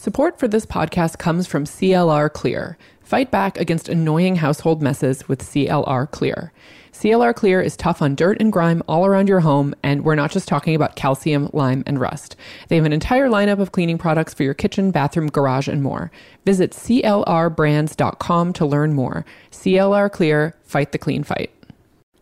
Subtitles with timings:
[0.00, 2.78] Support for this podcast comes from CLR Clear.
[3.02, 6.54] Fight back against annoying household messes with CLR Clear.
[6.90, 10.30] CLR Clear is tough on dirt and grime all around your home, and we're not
[10.30, 12.34] just talking about calcium, lime, and rust.
[12.68, 16.10] They have an entire lineup of cleaning products for your kitchen, bathroom, garage, and more.
[16.46, 19.26] Visit CLRbrands.com to learn more.
[19.50, 21.50] CLR Clear, fight the clean fight.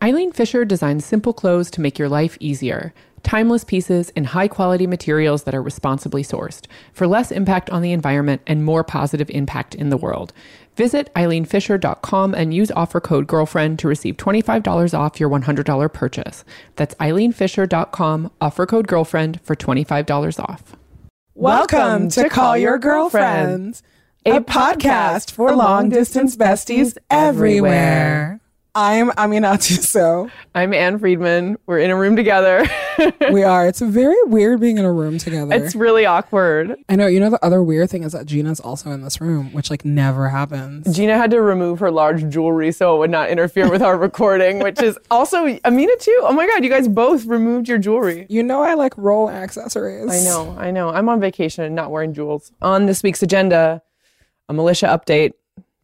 [0.02, 2.92] Eileen Fisher designs simple clothes to make your life easier.
[3.22, 7.92] Timeless pieces in high quality materials that are responsibly sourced for less impact on the
[7.92, 10.32] environment and more positive impact in the world.
[10.76, 16.44] Visit eileenfisher.com and use offer code GIRLFRIEND to receive $25 off your $100 purchase.
[16.76, 20.76] That's eileenfisher.com, offer code GIRLFRIEND for $25 off.
[21.34, 23.82] Welcome to Call Your Girlfriends,
[24.26, 28.40] a podcast for long distance besties everywhere.
[28.80, 30.30] I'm Aminatou So.
[30.54, 31.58] I'm Ann Friedman.
[31.66, 32.64] We're in a room together.
[33.32, 33.66] we are.
[33.66, 35.52] It's very weird being in a room together.
[35.52, 36.76] It's really awkward.
[36.88, 37.08] I know.
[37.08, 39.84] You know, the other weird thing is that Gina's also in this room, which like
[39.84, 40.94] never happens.
[40.94, 44.60] Gina had to remove her large jewelry so it would not interfere with our recording,
[44.60, 46.20] which is also Amina too.
[46.22, 48.26] Oh my God, you guys both removed your jewelry.
[48.28, 50.08] You know, I like roll accessories.
[50.08, 50.54] I know.
[50.56, 50.90] I know.
[50.90, 52.52] I'm on vacation and not wearing jewels.
[52.62, 53.82] On this week's agenda,
[54.48, 55.32] a militia update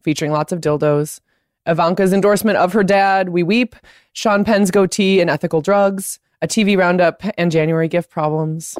[0.01, 1.19] featuring lots of dildos.
[1.67, 3.75] Ivanka's endorsement of her dad, We Weep,
[4.13, 8.77] Sean Penn's goatee and ethical drugs, a TV roundup, and January gift problems.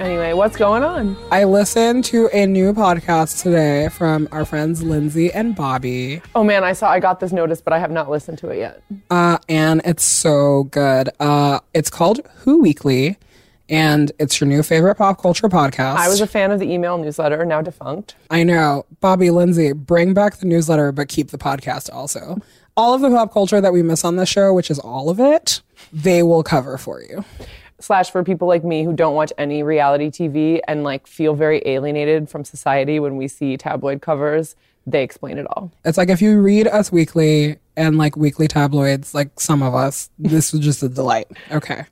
[0.00, 1.14] Anyway, what's going on?
[1.30, 6.64] I listened to a new podcast today from our friends Lindsay and Bobby, Oh man,
[6.64, 8.82] I saw I got this notice, but I have not listened to it yet.
[9.10, 11.10] uh, and it's so good.
[11.20, 13.18] Uh, it's called Who Weekly,
[13.68, 15.96] and it's your new favorite pop culture podcast.
[15.96, 18.14] I was a fan of the email newsletter, now defunct.
[18.30, 18.86] I know.
[19.00, 22.38] Bobby Lindsay, bring back the newsletter, but keep the podcast also.
[22.74, 25.20] All of the pop culture that we miss on this show, which is all of
[25.20, 25.60] it,
[25.92, 27.22] they will cover for you.
[27.80, 31.62] Slash for people like me who don't watch any reality TV and like feel very
[31.64, 34.54] alienated from society when we see tabloid covers,
[34.86, 35.72] they explain it all.
[35.84, 40.10] It's like if you read Us Weekly and like weekly tabloids, like some of us,
[40.18, 41.28] this was just a delight.
[41.50, 41.84] Okay.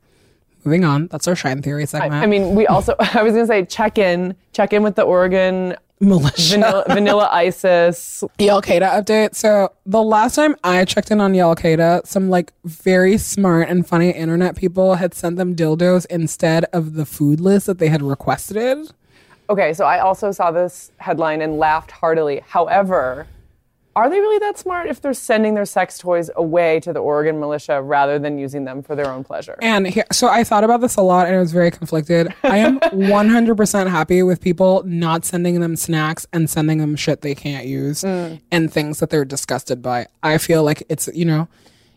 [0.64, 1.06] Moving on.
[1.06, 2.14] That's our Shine Theory segment.
[2.14, 5.02] I mean, we also, I was going to say, check in, check in with the
[5.02, 6.54] Oregon militia.
[6.54, 8.24] vanilla, vanilla ISIS.
[8.38, 9.34] Y'all Qaeda update.
[9.34, 13.86] So the last time I checked in on Y'all Qaeda, some like very smart and
[13.86, 18.02] funny internet people had sent them dildos instead of the food list that they had
[18.02, 18.90] requested.
[19.50, 22.42] Okay, so I also saw this headline and laughed heartily.
[22.46, 23.26] However,
[23.96, 27.40] are they really that smart if they're sending their sex toys away to the Oregon
[27.40, 29.56] militia rather than using them for their own pleasure?
[29.60, 32.32] And here, so I thought about this a lot and I was very conflicted.
[32.44, 37.34] I am 100% happy with people not sending them snacks and sending them shit they
[37.34, 38.40] can't use mm.
[38.52, 40.06] and things that they're disgusted by.
[40.22, 41.48] I feel like it's, you know,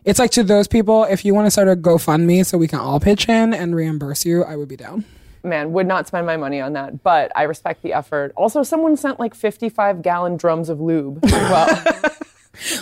[0.04, 2.80] it's like to those people, if you want to start a GoFundMe so we can
[2.80, 5.04] all pitch in and reimburse you, I would be down.
[5.44, 8.32] Man, would not spend my money on that, but I respect the effort.
[8.36, 12.12] Also, someone sent like 55 gallon drums of lube as well.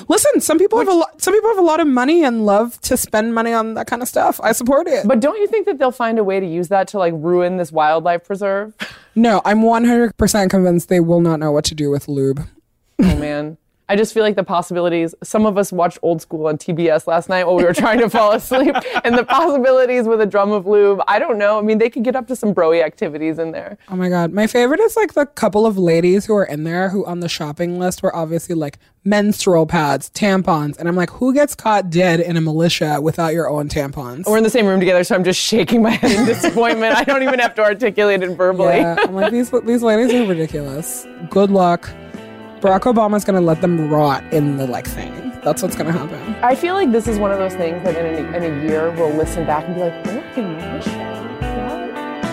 [0.08, 2.78] Listen, some people have a lot, some people have a lot of money and love
[2.82, 4.40] to spend money on that kind of stuff.
[4.42, 5.06] I support it.
[5.06, 7.56] but don't you think that they'll find a way to use that to like ruin
[7.56, 8.74] this wildlife preserve?
[9.14, 12.46] no, I'm 100% convinced they will not know what to do with lube.
[12.98, 13.56] Oh man.
[13.90, 15.16] I just feel like the possibilities.
[15.24, 18.08] Some of us watched Old School on TBS last night while we were trying to
[18.08, 21.02] fall asleep, and the possibilities with a drum of lube.
[21.08, 21.58] I don't know.
[21.58, 23.78] I mean, they could get up to some broy activities in there.
[23.88, 26.90] Oh my god, my favorite is like the couple of ladies who are in there
[26.90, 31.34] who on the shopping list were obviously like menstrual pads, tampons, and I'm like, who
[31.34, 34.24] gets caught dead in a militia without your own tampons?
[34.24, 36.94] We're in the same room together, so I'm just shaking my head in disappointment.
[36.94, 38.76] I don't even have to articulate it verbally.
[38.76, 41.08] yeah, I'm like these these ladies are ridiculous.
[41.28, 41.90] Good luck.
[42.60, 45.32] Barack Obama's gonna let them rot in the like thing.
[45.42, 46.34] That's what's gonna happen.
[46.44, 48.90] I feel like this is one of those things that in a, in a year
[48.92, 50.06] we'll listen back and be like.
[50.06, 50.20] What?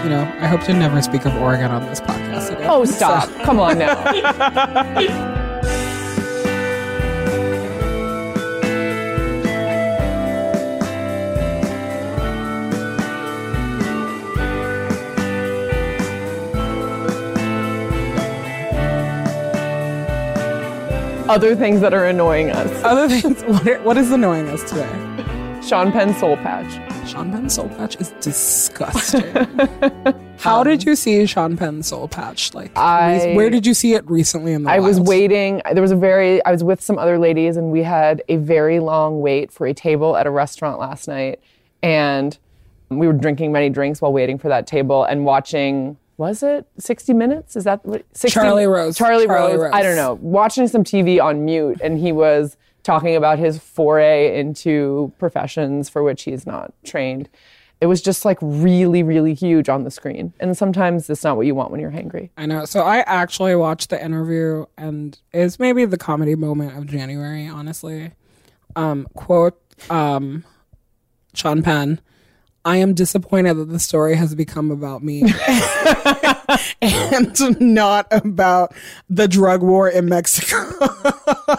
[0.03, 2.67] You know, I hope to never speak of Oregon on this podcast again.
[2.69, 3.27] Oh, stop.
[3.29, 5.33] So- Come on now.
[21.29, 22.83] Other things that are annoying us.
[22.83, 25.61] Other things, what, are- what is annoying us today?
[25.61, 26.81] Sean Penn soul patch.
[27.09, 29.23] Sean Penn's soul patch is disgusting.
[30.39, 32.53] How did you see Sean Penn's soul patch?
[32.53, 35.61] Like, I- where did you see it recently in the I was waiting.
[35.71, 38.79] There was a very, I was with some other ladies and we had a very
[38.79, 41.39] long wait for a table at a restaurant last night.
[41.83, 42.37] and
[42.89, 45.97] we were drinking many drinks while waiting for that table and watching.
[46.17, 47.55] Was it 60 Minutes?
[47.55, 48.03] Is that what?
[48.13, 48.97] 60, Charlie Rose.
[48.97, 49.61] Charlie, Charlie Rose.
[49.61, 49.71] Rose.
[49.73, 50.15] I don't know.
[50.15, 56.01] Watching some TV on mute, and he was talking about his foray into professions for
[56.01, 57.29] which he's not trained.
[57.79, 60.33] It was just like really, really huge on the screen.
[60.39, 62.31] And sometimes it's not what you want when you're hangry.
[62.35, 62.65] I know.
[62.65, 67.47] So I actually watched the interview, and it's maybe the comedy moment of January.
[67.47, 68.13] Honestly,
[68.75, 69.61] um, quote
[69.91, 70.43] um,
[71.35, 72.01] Sean Penn.
[72.67, 75.21] I am disappointed that the story has become about me
[76.81, 78.75] and not about
[79.09, 80.67] the drug war in Mexico.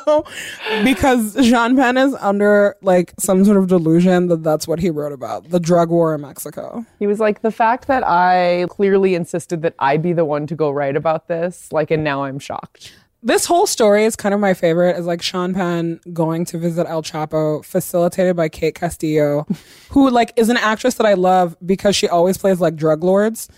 [0.85, 5.13] because Sean Penn is under like some sort of delusion that that's what he wrote
[5.13, 6.85] about the drug war in Mexico.
[6.99, 10.55] He was like, the fact that I clearly insisted that I be the one to
[10.55, 12.93] go write about this, like, and now I'm shocked.
[13.23, 16.87] This whole story is kind of my favorite is like Sean Penn going to visit
[16.89, 19.47] El Chapo, facilitated by Kate Castillo,
[19.91, 23.49] who like is an actress that I love because she always plays like drug lords.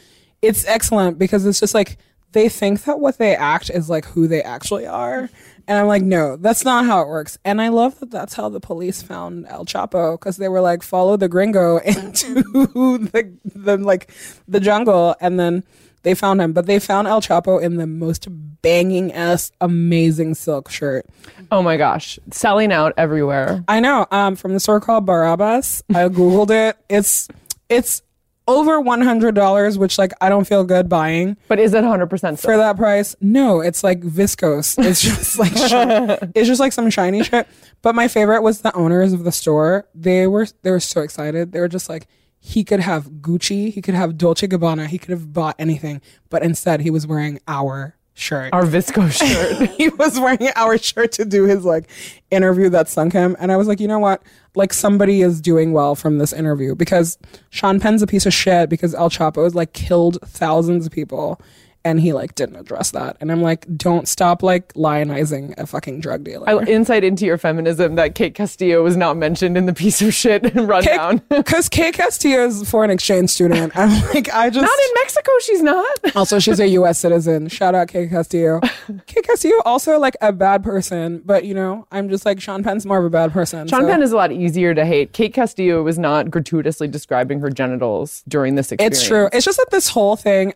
[0.40, 1.98] It's excellent because it's just like
[2.32, 5.28] they think that what they act is like who they actually are.
[5.66, 7.38] And I'm like, no, that's not how it works.
[7.44, 10.82] And I love that that's how the police found El Chapo because they were like,
[10.82, 14.10] follow the gringo into the, the like
[14.48, 15.16] the jungle.
[15.20, 15.64] And then
[16.02, 16.52] they found him.
[16.52, 18.26] But they found El Chapo in the most
[18.62, 21.06] banging ass, amazing silk shirt.
[21.50, 22.18] Oh my gosh.
[22.30, 23.64] Selling out everywhere.
[23.68, 24.06] I know.
[24.10, 25.82] Um, from the store called Barabas.
[25.90, 26.76] I googled it.
[26.88, 27.28] It's
[27.68, 28.02] it's
[28.48, 32.40] over one hundred dollars, which like I don't feel good buying But is it 100%
[32.40, 33.14] for that price.
[33.20, 34.76] No, it's like viscose.
[34.84, 37.46] It's just like shi- it's just like some shiny shit.
[37.82, 39.86] But my favorite was the owners of the store.
[39.94, 41.52] They were they were so excited.
[41.52, 42.08] They were just like
[42.40, 46.00] he could have Gucci, he could have Dolce Gabbana, he could have bought anything,
[46.30, 48.52] but instead he was wearing our shirt.
[48.52, 49.10] Our visco
[49.60, 49.70] shirt.
[49.70, 51.88] he was wearing our shirt to do his like
[52.30, 53.36] interview that sunk him.
[53.38, 54.22] And I was like, you know what?
[54.54, 57.18] Like somebody is doing well from this interview because
[57.50, 61.40] Sean Penn's a piece of shit because El Chapo has like killed thousands of people
[61.84, 63.16] and he like didn't address that.
[63.20, 66.48] And I'm like, don't stop like lionizing a fucking drug dealer.
[66.48, 70.12] I- Insight into your feminism that Kate Castillo was not mentioned in the piece of
[70.12, 71.22] shit rundown.
[71.30, 73.72] Because Kate Castillo is a foreign exchange student.
[73.76, 75.96] I'm like, I just Not in Mexico, she's not.
[76.16, 76.98] Also, she's a U.S.
[76.98, 77.48] citizen.
[77.48, 78.60] Shout out Kate Castillo.
[79.06, 82.84] Kate Castillo also like a bad person, but you know, I'm just like Sean Penn's
[82.84, 83.68] more of a bad person.
[83.68, 85.12] Sean so- Penn is a lot easier to hate.
[85.12, 88.98] Kate Castillo was not gratuitously describing her genitals during this experience.
[88.98, 89.28] It's true.
[89.32, 90.52] It's just that this whole thing.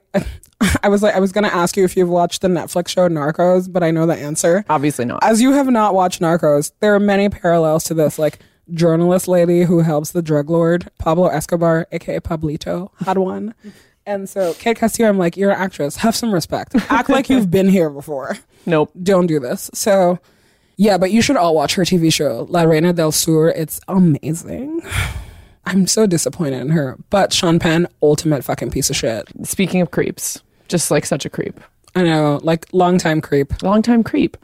[0.82, 3.72] I was like, I was gonna ask you if you've watched the Netflix show Narcos,
[3.72, 4.64] but I know the answer.
[4.68, 5.22] Obviously not.
[5.22, 8.18] As you have not watched Narcos, there are many parallels to this.
[8.18, 8.40] Like
[8.72, 13.54] journalist lady who helps the drug lord Pablo Escobar, aka Pablito, had one.
[14.06, 15.96] And so, Kate Castillo, I'm like, you're an actress.
[15.96, 16.74] Have some respect.
[16.90, 18.36] Act like you've been here before.
[18.66, 18.90] nope.
[19.02, 19.70] don't do this.
[19.72, 20.18] So,
[20.76, 23.48] yeah, but you should all watch her TV show, La Reina del Sur.
[23.48, 24.82] It's amazing.
[25.66, 26.98] I'm so disappointed in her.
[27.08, 29.26] But Sean Penn, ultimate fucking piece of shit.
[29.44, 31.60] Speaking of creeps, just like such a creep.
[31.94, 33.62] I know, like, long time creep.
[33.62, 34.36] long time creep.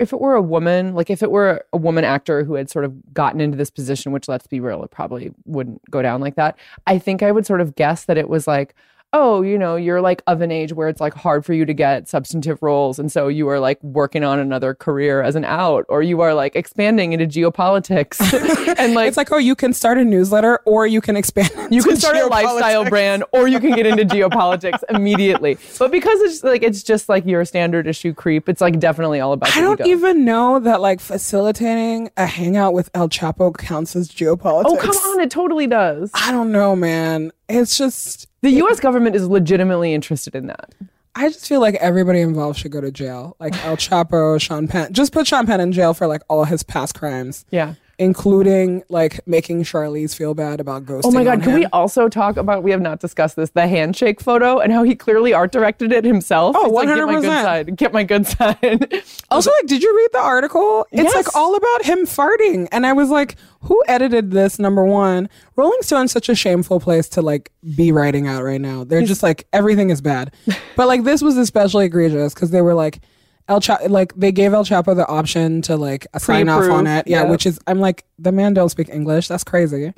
[0.00, 2.84] If it were a woman, like if it were a woman actor who had sort
[2.84, 6.34] of gotten into this position, which let's be real, it probably wouldn't go down like
[6.34, 6.58] that.
[6.86, 8.74] I think I would sort of guess that it was like,
[9.14, 11.72] oh, you know, you're like of an age where it's like hard for you to
[11.72, 12.98] get substantive roles.
[12.98, 16.34] And so you are like working on another career as an out, or you are
[16.34, 18.20] like expanding into geopolitics.
[18.78, 21.50] and like, It's like, oh, you can start a newsletter or you can expand.
[21.70, 25.58] you can start a lifestyle brand or you can get into geopolitics immediately.
[25.78, 29.32] But because it's like it's just like your standard issue creep, it's like definitely all
[29.32, 29.90] about I don't ego.
[29.90, 34.64] even know that like facilitating a hangout with El Chapo counts as oh, geopolitics.
[34.66, 36.10] Oh, come on, it totally does.
[36.14, 37.30] I don't know, man.
[37.48, 40.74] It's just The US government is legitimately interested in that.
[41.16, 43.36] I just feel like everybody involved should go to jail.
[43.38, 44.92] Like El Chapo, Sean Penn.
[44.92, 47.74] Just put Sean Penn in jail for like all his past crimes, Yeah.
[47.98, 51.02] Including like making Charlize feel bad about ghosting.
[51.04, 51.60] Oh my God, can him.
[51.60, 54.94] we also talk about, we have not discussed this, the handshake photo and how he
[54.94, 56.54] clearly art directed it himself?
[56.58, 57.42] Oh, He's like, get my good 100%.
[57.42, 59.02] side, get my good side.
[59.30, 60.86] Also, like, did you read the article?
[60.92, 61.14] It's Yes.
[61.14, 62.68] like all about him farting.
[62.70, 64.58] And I was like, who edited this?
[64.58, 68.84] Number one, Rolling Stone's such a shameful place to like be writing out right now.
[68.84, 70.32] They're just like, everything is bad.
[70.76, 73.00] but like, this was especially egregious because they were like,
[73.48, 77.06] El Chapo, like they gave El Chapo the option to like sign off on it.
[77.06, 77.30] Yeah, yeah.
[77.30, 79.28] which is, I'm like, the man don't speak English.
[79.28, 79.92] That's crazy.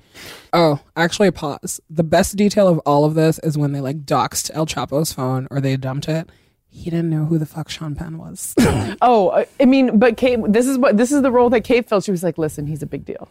[0.53, 1.81] Oh, actually, pause.
[1.89, 5.47] The best detail of all of this is when they like doxed El Chapo's phone
[5.51, 6.29] or they dumped it.
[6.69, 8.53] He didn't know who the fuck Sean Penn was.
[9.01, 11.89] oh, I- I mean, but Kate, this is what, this is the role that Kate
[11.89, 12.05] felt.
[12.05, 13.29] She was like, listen, he's a big deal.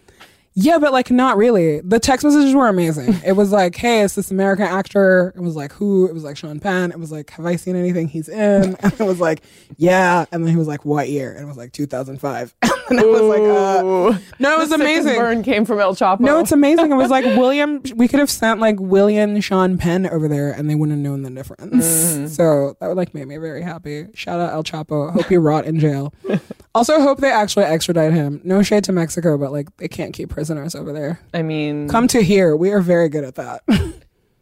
[0.57, 1.81] Yeah, but like not really.
[1.81, 3.13] The text messages were amazing.
[3.25, 6.37] It was like, "Hey, it's this American actor." It was like, "Who?" It was like
[6.37, 6.91] Sean Penn.
[6.91, 9.41] It was like, "Have I seen anything he's in?" And it was like,
[9.77, 12.55] "Yeah." And then he was like, "What year?" And it was like 2005.
[12.89, 15.15] And I was like, uh, no, it was amazing.
[15.15, 16.19] Burn came from El Chapo.
[16.19, 16.91] No, it's amazing.
[16.91, 17.81] It was like William.
[17.95, 21.23] We could have sent like William Sean Penn over there, and they wouldn't have known
[21.23, 21.85] the difference.
[21.85, 22.27] Mm-hmm.
[22.27, 24.07] So that would like make me very happy.
[24.13, 25.11] Shout out El Chapo.
[25.11, 26.13] Hope he rot in jail.
[26.75, 28.41] Also, hope they actually extradite him.
[28.43, 31.21] No shade to Mexico, but like they can't keep prisoners over there.
[31.33, 32.53] I mean, Come to here.
[32.53, 33.63] We are very good at that.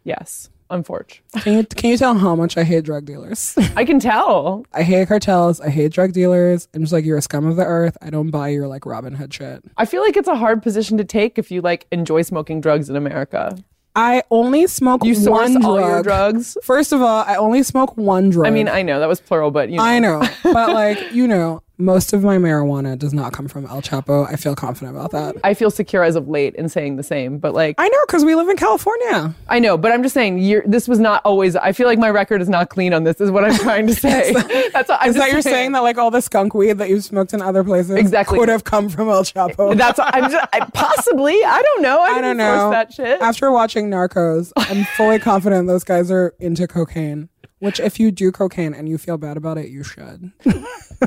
[0.02, 1.22] yes, unfortunately.
[1.40, 3.56] can you can you tell how much I hate drug dealers?
[3.76, 4.66] I can tell.
[4.72, 5.60] I hate cartels.
[5.60, 6.68] I hate drug dealers.
[6.74, 7.96] I'm just like you're a scum of the earth.
[8.02, 9.64] I don't buy your like Robin Hood shit.
[9.76, 12.90] I feel like it's a hard position to take if you like enjoy smoking drugs
[12.90, 13.56] in America.
[13.96, 15.16] I only smoke one drug.
[15.16, 16.58] You source one all your drugs.
[16.64, 18.46] First of all, I only smoke one drug.
[18.46, 19.84] I mean, I know that was plural, but you know.
[19.84, 23.82] I know, but like you know, most of my marijuana does not come from El
[23.82, 24.26] Chapo.
[24.30, 25.36] I feel confident about that.
[25.42, 28.24] I feel secure as of late in saying the same, but like I know because
[28.24, 29.34] we live in California.
[29.48, 31.56] I know, but I'm just saying you're, this was not always.
[31.56, 33.20] I feel like my record is not clean on this.
[33.20, 34.32] Is what I'm trying to say.
[34.72, 36.88] That's what I'm Is that just you're saying that like all the skunk weed that
[36.88, 38.38] you smoked in other places Exactly.
[38.38, 39.76] could have come from El Chapo?
[39.76, 41.42] That's I'm just I, possibly.
[41.44, 42.00] I don't know.
[42.00, 42.70] I, I don't know.
[42.70, 43.20] that shit.
[43.20, 47.28] After watching Narcos, I'm fully confident those guys are into cocaine.
[47.64, 50.32] Which, if you do cocaine and you feel bad about it, you should.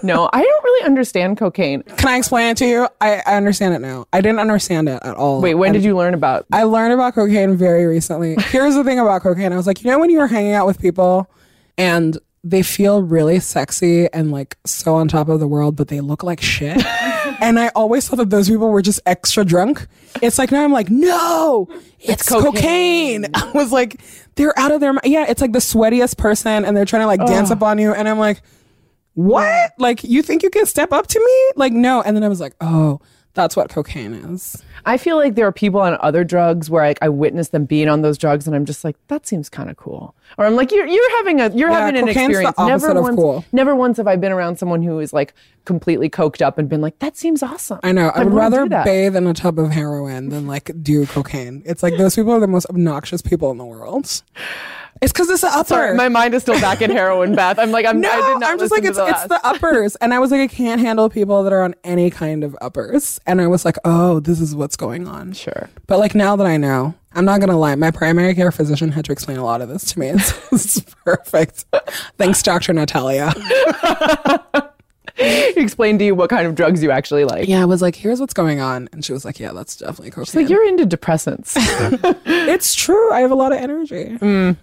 [0.01, 1.83] no, I don't really understand cocaine.
[1.83, 2.87] Can I explain it to you?
[2.99, 4.07] I, I understand it now.
[4.11, 5.39] I didn't understand it at all.
[5.39, 6.47] Wait, when did you learn about?
[6.51, 8.37] I learned about cocaine very recently.
[8.49, 9.53] Here's the thing about cocaine.
[9.53, 11.29] I was like, you know, when you were hanging out with people
[11.77, 16.01] and they feel really sexy and like so on top of the world, but they
[16.01, 16.77] look like shit.
[17.41, 19.87] and I always thought that those people were just extra drunk.
[20.21, 21.67] It's like now I'm like, no,
[21.99, 23.23] it's, cocaine.
[23.23, 23.25] cocaine.
[23.33, 24.01] I was like,
[24.35, 25.05] they're out of their mind.
[25.05, 27.93] Yeah, it's like the sweatiest person and they're trying to like dance up on you.
[27.93, 28.41] And I'm like,
[29.13, 29.71] what?
[29.79, 31.51] Like, you think you can step up to me?
[31.55, 32.01] Like, no.
[32.01, 33.01] And then I was like, oh,
[33.37, 34.61] that's what cocaine is.
[34.85, 37.87] I feel like there are people on other drugs where like I witness them being
[37.87, 40.15] on those drugs, and I'm just like, that seems kind of cool.
[40.37, 42.57] Or I'm like, you're you're having a you're Yeah, having an experience.
[42.57, 43.45] never of once, cool.
[43.51, 45.33] never once have I been around someone who is like
[45.65, 47.79] completely coked up and been like, that seems awesome.
[47.83, 48.09] I know.
[48.09, 51.61] I, would rather bathe in a tub of heroin than like do cocaine.
[51.65, 54.23] It's like those people are the most obnoxious people in the world.
[55.01, 55.67] It's because it's the upper.
[55.67, 57.59] Sorry, my mind is still back in heroin bath.
[57.59, 59.95] I'm like, I'm no, I did not I'm just like it's the it's the uppers,
[59.97, 63.19] and I was like I can't handle people that are on any kind of uppers,
[63.25, 65.33] and I was like, oh, this is what's going on.
[65.33, 65.69] Sure.
[65.87, 67.75] But like now that I know, I'm not gonna lie.
[67.75, 70.07] My primary care physician had to explain a lot of this to me.
[70.17, 71.65] It's, it's perfect.
[72.17, 73.33] Thanks, Doctor Natalia.
[75.57, 77.47] Explain to you what kind of drugs you actually like.
[77.47, 80.11] Yeah, I was like, here's what's going on, and she was like, yeah, that's definitely
[80.11, 80.23] cocaine.
[80.23, 81.53] It's like you're into depressants.
[82.25, 83.11] it's true.
[83.11, 84.17] I have a lot of energy.
[84.19, 84.57] Mm.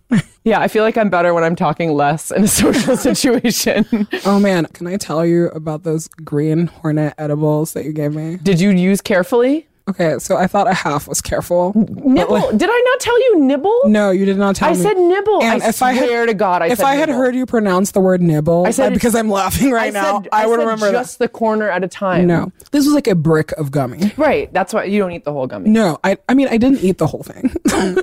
[0.45, 4.07] yeah, I feel like I'm better when I'm talking less in a social situation.
[4.25, 8.37] Oh man, can I tell you about those green hornet edibles that you gave me?
[8.37, 9.67] Did you use carefully?
[9.87, 11.73] Okay, so I thought a half was careful.
[11.75, 12.57] Nibble.
[12.57, 13.81] Did I not tell you nibble?
[13.85, 14.81] No, you did not tell I me.
[14.81, 15.43] I said nibble.
[15.43, 17.21] And I if I had- swear to God, I if I had nibble.
[17.21, 20.31] heard you pronounce the word nibble, I said said because I'm laughing right now, said,
[20.33, 22.27] I, would remember just the corner at a time.
[22.27, 24.13] No, this was like a brick of gummy.
[24.17, 24.51] Right.
[24.55, 25.69] That's why you don't eat the whole gummy.
[25.69, 27.55] No, I I mean I didn't eat the whole thing,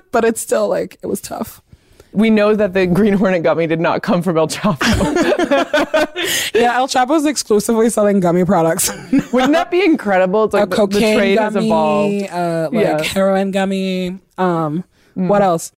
[0.11, 1.63] but it's still like it was tough.
[2.13, 4.77] We know that the Green Hornet gummy did not come from El Chapo.
[6.53, 8.89] Yeah, El Chapo's exclusively selling gummy products.
[9.33, 10.43] Wouldn't that be incredible?
[10.43, 11.65] It's like a the, cocaine the trade has gummy,
[12.25, 12.31] evolved.
[12.31, 13.03] uh, like Yeah.
[13.03, 14.19] heroin gummy.
[14.37, 14.83] Um,
[15.17, 15.27] Mm.
[15.27, 15.71] what else?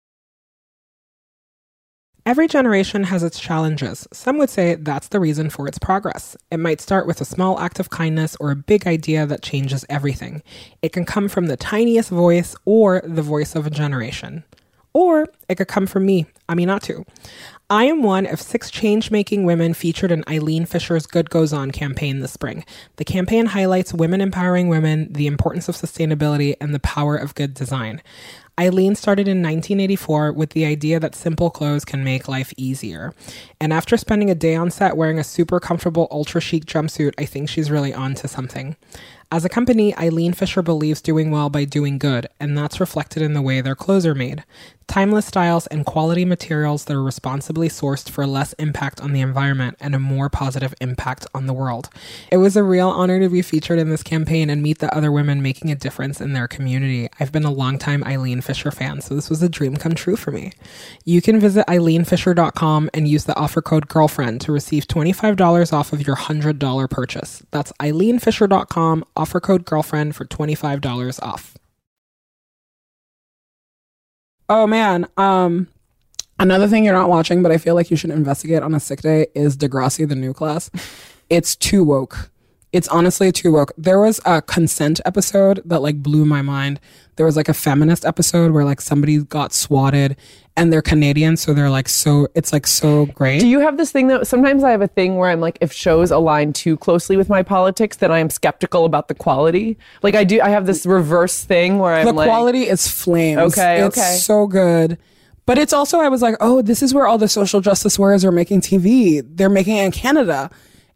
[2.24, 4.06] Every generation has its challenges.
[4.12, 6.36] Some would say that's the reason for its progress.
[6.50, 9.84] It might start with a small act of kindness or a big idea that changes
[9.88, 10.42] everything.
[10.82, 14.44] It can come from the tiniest voice or the voice of a generation.
[14.94, 17.06] Or it could come from me, Aminatou.
[17.70, 21.70] I am one of six change making women featured in Eileen Fisher's Good Goes On
[21.70, 22.66] campaign this spring.
[22.96, 27.54] The campaign highlights women empowering women, the importance of sustainability, and the power of good
[27.54, 28.02] design.
[28.60, 33.14] Eileen started in 1984 with the idea that simple clothes can make life easier.
[33.58, 37.24] And after spending a day on set wearing a super comfortable ultra chic jumpsuit, I
[37.24, 38.76] think she's really on to something.
[39.32, 43.32] As a company, Eileen Fisher believes doing well by doing good, and that's reflected in
[43.32, 44.44] the way their clothes are made.
[44.92, 49.78] Timeless styles and quality materials that are responsibly sourced for less impact on the environment
[49.80, 51.88] and a more positive impact on the world.
[52.30, 55.10] It was a real honor to be featured in this campaign and meet the other
[55.10, 57.08] women making a difference in their community.
[57.18, 60.30] I've been a longtime Eileen Fisher fan, so this was a dream come true for
[60.30, 60.52] me.
[61.06, 66.06] You can visit eileenfisher.com and use the offer code GIRLFRIEND to receive $25 off of
[66.06, 67.42] your $100 purchase.
[67.50, 71.56] That's eileenfisher.com, offer code GIRLFRIEND for $25 off.
[74.54, 75.66] Oh man, um
[76.38, 79.00] another thing you're not watching but I feel like you should investigate on a sick
[79.00, 80.70] day is Degrassi the new class.
[81.30, 82.30] It's too woke.
[82.70, 83.72] It's honestly too woke.
[83.78, 86.80] There was a consent episode that like blew my mind.
[87.16, 90.18] There was like a feminist episode where like somebody got swatted
[90.56, 93.40] and they're Canadian, so they're like so it's like so great.
[93.40, 95.72] Do you have this thing that sometimes I have a thing where I'm like, if
[95.72, 99.78] shows align too closely with my politics, then I am skeptical about the quality.
[100.02, 102.86] Like I do, I have this reverse thing where I'm like the like, quality is
[102.86, 103.52] flames.
[103.52, 104.16] Okay, it's okay.
[104.16, 104.98] so good.
[105.44, 108.24] But it's also I was like, oh, this is where all the social justice warriors
[108.24, 109.22] are making TV.
[109.24, 110.50] They're making it in Canada.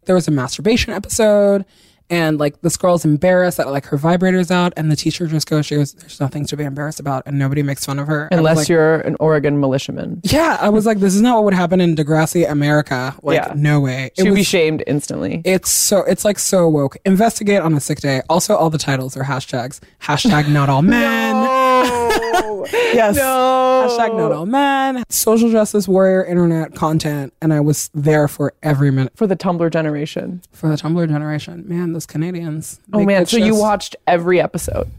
[0.05, 1.65] There was a masturbation episode,
[2.09, 5.65] and like this girl's embarrassed that like her vibrator's out, and the teacher just goes,
[5.65, 8.57] she goes, "There's nothing to be embarrassed about," and nobody makes fun of her unless
[8.57, 11.81] like, you're an Oregon militiaman, Yeah, I was like, this is not what would happen
[11.81, 13.15] in Degrassi America.
[13.21, 13.53] Like, Yeah.
[13.55, 14.11] no way.
[14.17, 15.41] It she'd be shamed instantly.
[15.45, 16.97] it's so it's like so woke.
[17.05, 18.21] Investigate on a sick day.
[18.29, 19.79] Also, all the titles are hashtags.
[20.01, 21.66] Hashtag not all men.
[22.93, 23.15] yes.
[23.15, 23.87] No.
[23.87, 25.03] Hashtag not all men.
[25.09, 29.71] Social justice warrior internet content, and I was there for every minute for the Tumblr
[29.71, 30.41] generation.
[30.51, 31.63] for the Tumblr generation.
[31.67, 32.79] Man, those Canadians.
[32.93, 34.89] Oh man, so you watched every episode.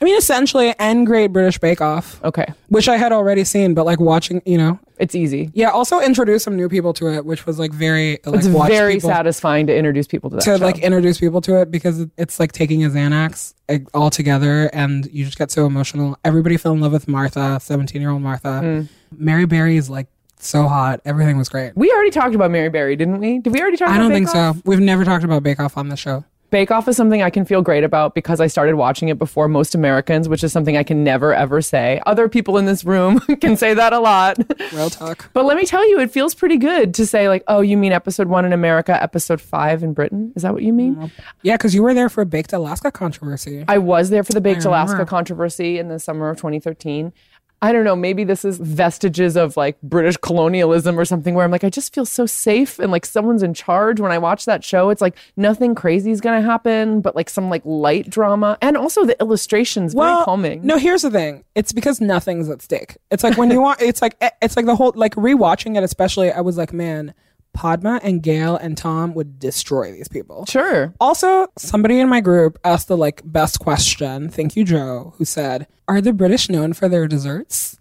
[0.00, 3.84] I mean, essentially, and Great British Bake Off, Okay, which I had already seen, but
[3.84, 4.78] like watching, you know.
[4.98, 5.50] it's easy.
[5.54, 8.94] Yeah, also introduce some new people to it, which was like very like It's very
[8.94, 10.64] people- satisfying to introduce people to that to show.
[10.64, 15.06] like introduce people to it because it's like taking a Xanax like, all together and
[15.12, 16.16] you just get so emotional.
[16.24, 18.60] Everybody fell in love with Martha, 17 year old Martha.
[18.62, 18.88] Mm.
[19.16, 20.06] Mary Berry is like
[20.38, 21.00] so hot.
[21.04, 21.72] Everything was great.
[21.76, 23.40] we already talked about Mary Berry, didn't we?
[23.40, 23.88] Did we already talk?
[23.88, 24.06] About Mary?
[24.06, 24.56] I don't think Off?
[24.58, 24.62] so.
[24.64, 26.24] We've never talked about Bake Off on the show.
[26.50, 29.48] Bake Off is something I can feel great about because I started watching it before
[29.48, 32.00] most Americans, which is something I can never ever say.
[32.06, 34.38] Other people in this room can say that a lot.
[34.72, 35.30] Real talk.
[35.34, 37.92] But let me tell you, it feels pretty good to say, like, oh, you mean
[37.92, 40.32] episode one in America, episode five in Britain?
[40.36, 40.96] Is that what you mean?
[40.96, 41.22] Mm-hmm.
[41.42, 43.64] Yeah, because you were there for a Baked Alaska controversy.
[43.68, 47.12] I was there for the Baked Alaska controversy in the summer of 2013.
[47.60, 51.50] I don't know, maybe this is vestiges of like British colonialism or something where I'm
[51.50, 54.62] like, I just feel so safe and like someone's in charge when I watch that
[54.62, 54.90] show.
[54.90, 58.58] It's like nothing crazy is going to happen, but like some like light drama.
[58.62, 60.64] And also the illustrations, very calming.
[60.64, 61.44] No, here's the thing.
[61.56, 62.96] It's because nothing's at stake.
[63.10, 63.82] It's like when you want.
[63.82, 65.82] It's like eh, it's like the whole like rewatching it.
[65.82, 67.12] Especially, I was like, man,
[67.58, 70.46] Padma and Gail and Tom would destroy these people.
[70.46, 70.94] Sure.
[71.00, 74.28] Also, somebody in my group asked the like best question.
[74.28, 77.76] Thank you, Joe, who said, "Are the British known for their desserts?"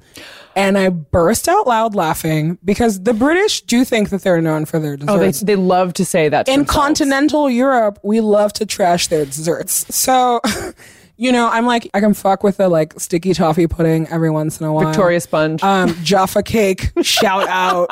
[0.56, 4.80] And I burst out loud laughing because the British do think that they're known for
[4.80, 5.44] their desserts.
[5.44, 6.48] Oh, they, they love to say that.
[6.48, 6.76] in themselves.
[6.76, 9.86] continental Europe, we love to trash their desserts.
[9.96, 10.42] So,
[11.18, 14.60] you know, I'm like, I can fuck with the like sticky toffee pudding every once
[14.60, 14.86] in a while.
[14.88, 15.64] Victoria Sponge.
[15.64, 17.90] Um, Jaffa cake, shout out.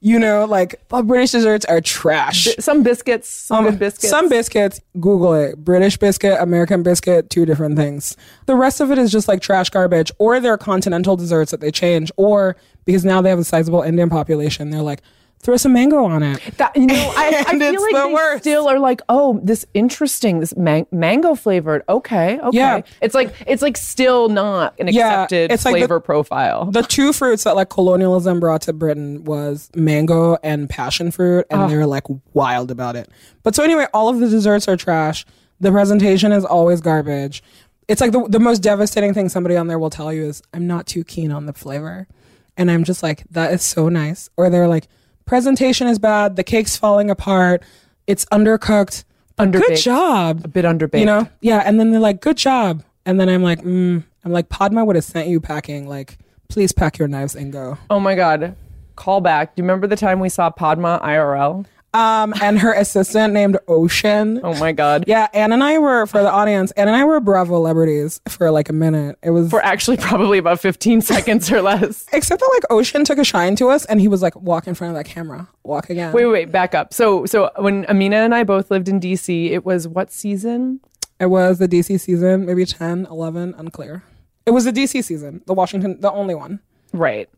[0.00, 2.48] you know, like British desserts are trash.
[2.60, 4.08] some biscuits, some good biscuits.
[4.08, 5.56] Some biscuits, Google it.
[5.64, 8.16] British biscuit, American biscuit, two different things.
[8.46, 11.72] The rest of it is just like trash garbage, or they're continental desserts that they
[11.72, 15.02] change, or because now they have a sizable Indian population, they're like,
[15.44, 16.40] throw some mango on it.
[16.56, 18.42] That, you know, I, I feel like the they worst.
[18.42, 21.82] still are like, oh, this interesting, this man- mango flavored.
[21.88, 22.56] Okay, okay.
[22.56, 22.80] Yeah.
[23.00, 26.64] It's like it's like still not an Yeah, accepted it's like the- flavor profile.
[26.70, 31.70] The two fruits that like colonialism brought to Britain was mango and passion fruit, and
[31.70, 33.08] they were like wild about it.
[33.44, 35.24] But so anyway, all of the desserts are trash.
[35.60, 37.42] The presentation is always garbage.
[37.86, 40.66] It's like the, the most devastating thing somebody on there will tell you is, I'm
[40.66, 42.08] not too keen on the flavor.
[42.56, 44.30] And I'm just like, that is so nice.
[44.38, 44.88] Or they're like,
[45.26, 47.62] presentation is bad, the cake's falling apart,
[48.06, 49.04] it's undercooked.
[49.36, 50.42] But Good job.
[50.44, 51.00] a bit underbaked.
[51.00, 51.28] You know?
[51.40, 51.62] Yeah.
[51.64, 52.84] And then they're like, good job.
[53.04, 54.04] And then I'm like, mm.
[54.24, 55.88] I'm like, Padma would have sent you packing.
[55.88, 57.76] Like, please pack your knives and go.
[57.90, 58.54] Oh my god.
[58.96, 59.54] Call back.
[59.56, 61.66] Do you remember the time we saw Padma IRL?
[61.94, 64.40] Um, and her assistant named Ocean.
[64.42, 65.04] Oh my god.
[65.06, 66.72] Yeah, Ann and I were for the audience.
[66.72, 69.16] Ann and I were Bravo celebrities for like a minute.
[69.22, 72.06] It was For actually probably about 15 seconds or less.
[72.12, 74.74] except that like Ocean took a shine to us, and he was like, walk in
[74.74, 76.12] front of that camera, walk again.
[76.12, 76.92] Wait, wait, wait, back up.
[76.92, 80.80] So, so when Amina and I both lived in DC, it was what season?
[81.20, 84.02] It was the DC season, maybe 10, 11, unclear.
[84.46, 86.58] It was the DC season, the Washington, the only one.
[86.92, 87.28] Right.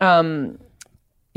[0.00, 0.58] Um,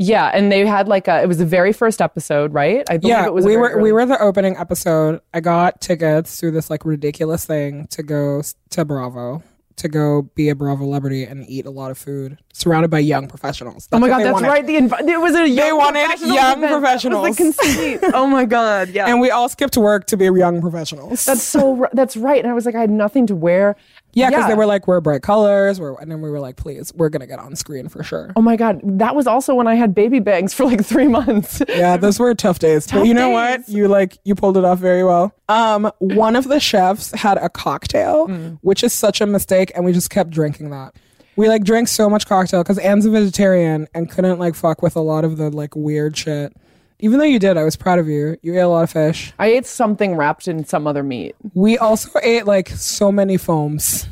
[0.00, 1.20] yeah, and they had like a.
[1.22, 2.84] It was the very first episode, right?
[2.88, 3.44] I believe yeah, it was.
[3.44, 5.20] we were early- we were the opening episode.
[5.34, 9.42] I got tickets through this like ridiculous thing to go to Bravo
[9.80, 13.28] to go be a Bravo celebrity and eat a lot of food, surrounded by young
[13.28, 13.88] professionals.
[13.92, 14.48] Oh my god, that's wanted.
[14.48, 14.66] right.
[14.66, 16.60] The inv- it was a young wanted professionals young event.
[16.60, 17.36] That was professionals.
[17.36, 18.00] conceit.
[18.14, 19.06] oh my god, yeah.
[19.06, 21.24] And we all skipped work to be young professionals.
[21.24, 21.88] that's so.
[21.92, 22.42] That's right.
[22.42, 23.76] And I was like, I had nothing to wear.
[24.12, 26.92] Yeah, because they were like, we're bright colors, we're, and then we were like, please,
[26.94, 28.32] we're gonna get on screen for sure.
[28.36, 31.62] Oh my god, that was also when I had baby bangs for like three months.
[31.68, 32.86] Yeah, those were tough days.
[32.86, 33.68] but you know what?
[33.68, 35.32] You like you pulled it off very well.
[35.48, 38.58] Um, one of the chefs had a cocktail, Mm.
[38.62, 40.94] which is such a mistake, and we just kept drinking that.
[41.36, 44.96] We like drank so much cocktail because Ann's a vegetarian and couldn't like fuck with
[44.96, 46.52] a lot of the like weird shit.
[47.00, 48.36] Even though you did, I was proud of you.
[48.42, 49.32] You ate a lot of fish.
[49.38, 51.34] I ate something wrapped in some other meat.
[51.54, 54.06] We also ate like so many foams.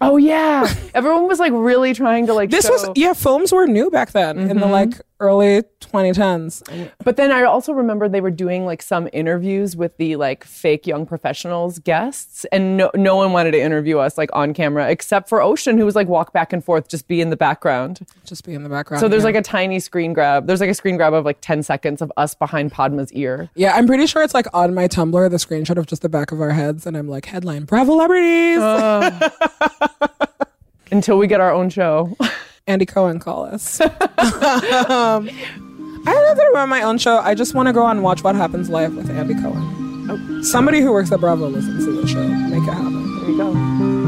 [0.00, 2.50] Oh yeah, everyone was like really trying to like.
[2.50, 4.70] This show- was yeah, foams were new back then in the mm-hmm.
[4.70, 6.90] like early 2010s.
[7.04, 10.86] But then I also remember they were doing like some interviews with the like fake
[10.86, 15.28] young professionals guests, and no no one wanted to interview us like on camera except
[15.28, 18.04] for Ocean, who was like walk back and forth, just be in the background.
[18.24, 19.00] Just be in the background.
[19.00, 19.26] So there's yeah.
[19.26, 20.48] like a tiny screen grab.
[20.48, 23.50] There's like a screen grab of like ten seconds of us behind Padma's ear.
[23.54, 26.32] Yeah, I'm pretty sure it's like on my Tumblr, the screenshot of just the back
[26.32, 28.58] of our heads, and I'm like, headline, Bravo celebrities.
[28.60, 29.30] Oh.
[30.92, 32.16] Until we get our own show.
[32.66, 33.80] Andy Cohen, call us.
[33.80, 33.90] um,
[36.06, 37.18] I don't know that I want my own show.
[37.18, 40.42] I just want to go on Watch What Happens Live with Andy Cohen.
[40.44, 42.26] Somebody who works at Bravo listens to the show.
[42.26, 43.20] Make it happen.
[43.20, 44.00] There you go.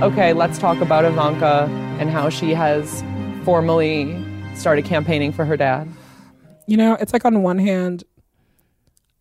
[0.00, 3.04] Okay, let's talk about Ivanka and how she has
[3.44, 4.16] formally
[4.54, 5.86] started campaigning for her dad.
[6.66, 8.04] You know, it's like on one hand,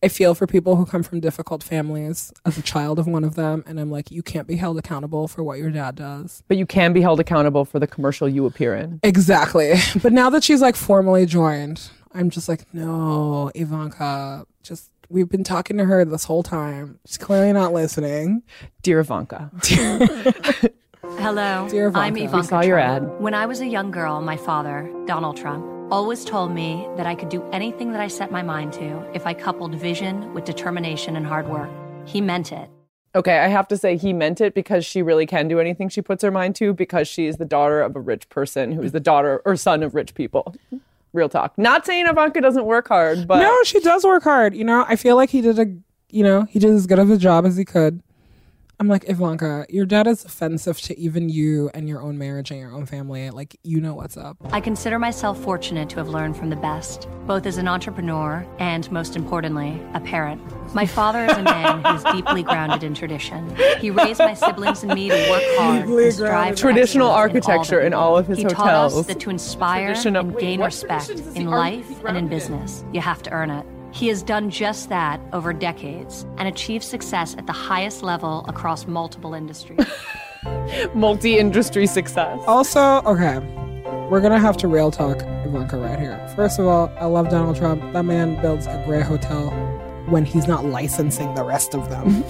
[0.01, 3.35] I feel for people who come from difficult families as a child of one of
[3.35, 6.43] them, and I'm like, you can't be held accountable for what your dad does.
[6.47, 9.01] But you can be held accountable for the commercial you appear in.
[9.03, 9.73] Exactly.
[10.01, 15.43] But now that she's like formally joined, I'm just like, no, Ivanka, just we've been
[15.43, 16.99] talking to her this whole time.
[17.05, 18.43] She's clearly not listening.
[18.81, 19.51] Dear Ivanka.
[21.15, 21.99] Hello, Dear Ivanka.
[22.05, 22.47] I'm We Ivanka.
[22.47, 23.11] saw your Trump.
[23.13, 23.19] ad.
[23.21, 27.15] When I was a young girl, my father, Donald Trump, always told me that I
[27.15, 31.15] could do anything that I set my mind to if I coupled vision with determination
[31.15, 31.69] and hard work.
[32.05, 32.69] He meant it.
[33.15, 36.01] Okay, I have to say he meant it because she really can do anything she
[36.01, 38.91] puts her mind to because she is the daughter of a rich person who is
[38.91, 40.53] the daughter or son of rich people.
[41.13, 41.57] Real talk.
[41.57, 44.53] Not saying Ivanka doesn't work hard, but No, she does work hard.
[44.53, 45.65] You know, I feel like he did a,
[46.11, 48.03] you know, he did as good of a job as he could.
[48.79, 52.59] I'm like, Ivanka, your dad is offensive to even you and your own marriage and
[52.59, 53.27] your own family.
[53.31, 54.37] Like, you know what's up.
[54.53, 58.89] I consider myself fortunate to have learned from the best, both as an entrepreneur and,
[58.91, 60.39] most importantly, a parent.
[60.75, 63.51] My father is a man who is deeply grounded in tradition.
[63.79, 67.01] He raised my siblings and me to work hard and strive for Traditional excellence in
[67.01, 67.11] all
[67.57, 68.51] architecture in all of his hotels.
[68.51, 71.95] he taught us that to inspire Tradition of- and wait, gain respect in life and
[71.95, 72.29] in grounded in?
[72.29, 73.65] business, you have to earn it.
[73.97, 78.85] He has done just that over decades and achieved success at the highest level across
[78.85, 79.79] multiple industries.
[80.93, 82.39] multi-industry success.
[82.45, 83.39] Also, okay,
[84.11, 86.31] we're gonna have to rail talk Ivanka right here.
[86.35, 87.81] First of all, I love Donald Trump.
[87.93, 89.49] That man builds a great hotel
[90.09, 92.23] when he's not licensing the rest of them.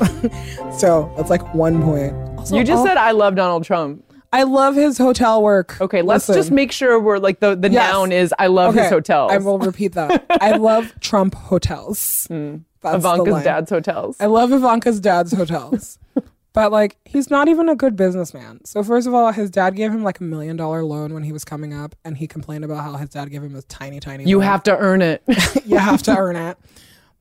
[0.71, 2.13] so that's like one point.
[2.39, 4.05] Also, You just all- said I love Donald Trump.
[4.37, 5.79] I love his hotel work.
[5.81, 6.39] Okay, let's Listen.
[6.41, 7.91] just make sure we're like the the Yes.
[7.91, 9.31] noun is I love his hotels.
[9.31, 10.25] I will repeat that.
[10.29, 12.27] I love Trump hotels.
[12.29, 12.57] Hmm.
[12.81, 13.43] That's the Ivanka's line.
[13.43, 14.17] dad's hotels.
[14.19, 15.97] I love Ivanka's dad's hotels.
[16.53, 18.63] but like he's not even a good businessman.
[18.63, 21.31] So first of all, his dad gave him like a million dollar loan when he
[21.31, 24.25] was coming up and he complained about how his dad gave him a tiny tiny
[24.25, 24.45] you loan.
[24.47, 25.23] have to earn it.
[25.65, 26.57] you have to earn it.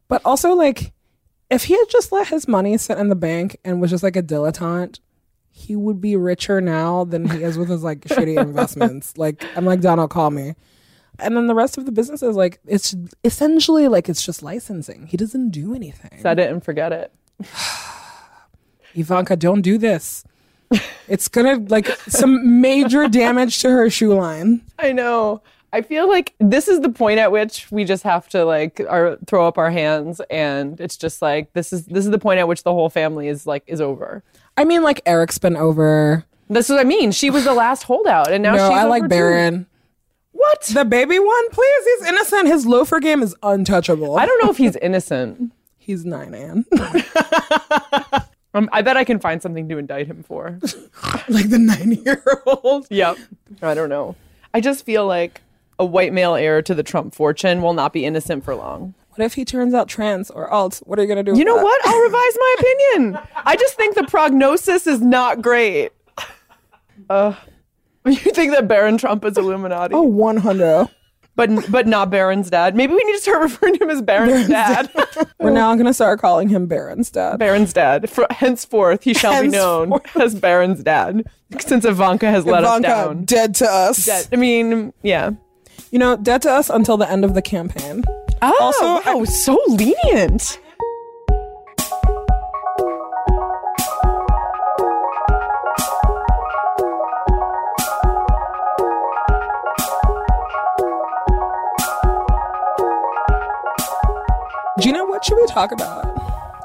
[0.09, 0.93] But also like
[1.49, 4.17] if he had just let his money sit in the bank and was just like
[4.17, 4.99] a dilettante,
[5.57, 9.17] he would be richer now than he is with his like shitty investments.
[9.17, 10.55] Like I'm like Donald, call me.
[11.19, 15.07] And then the rest of the business is like it's essentially like it's just licensing.
[15.07, 16.21] He doesn't do anything.
[16.21, 17.11] Set it and forget it.
[18.95, 20.25] Ivanka, don't do this.
[21.09, 24.63] It's gonna like some major damage to her shoe line.
[24.77, 25.41] I know.
[25.73, 29.17] I feel like this is the point at which we just have to like our,
[29.29, 32.49] throw up our hands, and it's just like this is this is the point at
[32.49, 34.25] which the whole family is like is over.
[34.57, 36.25] I mean, like Eric's been over.
[36.49, 37.13] This is what I mean.
[37.13, 39.09] She was the last holdout, and now no, she's I like.
[39.09, 39.67] Barron.
[40.33, 40.63] What?
[40.63, 41.85] The baby one, please.
[41.85, 42.47] He's innocent.
[42.49, 44.17] His loafer game is untouchable.
[44.17, 45.53] I don't know if he's innocent.
[45.79, 46.65] He's nine, Ann.
[48.57, 50.59] Um, I bet I can find something to indict him for.
[51.29, 52.87] like the nine year old.
[52.89, 53.19] yep.
[53.61, 54.17] I don't know.
[54.55, 55.43] I just feel like
[55.79, 58.95] a white male heir to the Trump fortune will not be innocent for long.
[59.17, 60.83] What if he turns out trans or alt?
[60.85, 61.37] What are you gonna do?
[61.37, 61.65] You know that?
[61.65, 61.87] what?
[61.87, 63.19] I'll revise my opinion.
[63.45, 65.91] I just think the prognosis is not great.
[67.09, 67.35] Uh,
[68.05, 70.89] you think that Barron Trump is Illuminati, Oh, Oh, one hundred.
[71.35, 72.75] but but not Barron's dad.
[72.77, 74.91] Maybe we need to start referring to him as Barron's dad.
[75.41, 77.39] We're now gonna start calling him Barron's dad.
[77.39, 78.09] Barron's dad.
[78.11, 81.25] For, henceforth, he shall be known as Barron's dad,
[81.61, 83.25] since Ivanka has let Ivanka, us down.
[83.25, 84.05] dead to us.
[84.05, 84.29] Dead.
[84.33, 85.31] I mean, yeah.
[85.93, 88.03] You know, dead to us until the end of the campaign.
[88.49, 90.59] Oh, Also, wow, so lenient.
[104.79, 106.05] Gina, what should we talk about?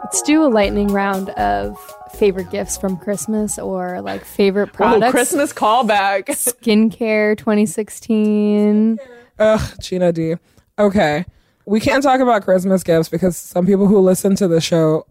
[0.03, 1.77] Let's do a lightning round of
[2.13, 5.11] favorite gifts from Christmas or like favorite Oh, products.
[5.11, 6.25] Christmas callback.
[6.25, 8.99] skincare 2016.
[9.39, 10.35] Ugh, Gina D.
[10.77, 11.25] Okay.
[11.65, 15.05] We can't talk about Christmas gifts because some people who listen to the show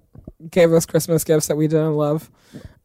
[0.50, 2.30] gave us Christmas gifts that we didn't love.